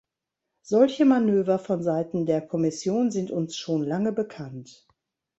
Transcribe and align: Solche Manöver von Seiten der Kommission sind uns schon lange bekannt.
Solche 0.63 1.05
Manöver 1.05 1.59
von 1.59 1.83
Seiten 1.83 2.25
der 2.25 2.41
Kommission 2.41 3.11
sind 3.11 3.29
uns 3.29 3.55
schon 3.55 3.83
lange 3.83 4.11
bekannt. 4.11 4.87